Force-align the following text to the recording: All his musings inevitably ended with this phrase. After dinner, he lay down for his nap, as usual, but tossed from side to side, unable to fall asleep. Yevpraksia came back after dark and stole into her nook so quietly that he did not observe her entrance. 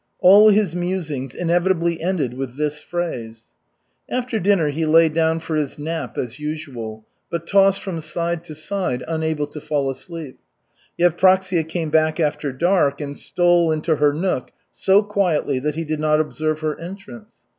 All 0.17 0.49
his 0.49 0.73
musings 0.75 1.35
inevitably 1.35 2.01
ended 2.01 2.33
with 2.33 2.57
this 2.57 2.81
phrase. 2.81 3.45
After 4.09 4.39
dinner, 4.39 4.69
he 4.69 4.83
lay 4.83 5.09
down 5.09 5.39
for 5.39 5.55
his 5.55 5.77
nap, 5.77 6.17
as 6.17 6.39
usual, 6.39 7.05
but 7.29 7.45
tossed 7.45 7.83
from 7.83 8.01
side 8.01 8.43
to 8.45 8.55
side, 8.55 9.03
unable 9.07 9.45
to 9.45 9.61
fall 9.61 9.91
asleep. 9.91 10.39
Yevpraksia 10.99 11.65
came 11.67 11.91
back 11.91 12.19
after 12.19 12.51
dark 12.51 12.99
and 12.99 13.15
stole 13.15 13.71
into 13.71 13.97
her 13.97 14.11
nook 14.11 14.49
so 14.71 15.03
quietly 15.03 15.59
that 15.59 15.75
he 15.75 15.85
did 15.85 15.99
not 15.99 16.19
observe 16.19 16.61
her 16.61 16.79
entrance. 16.79 17.35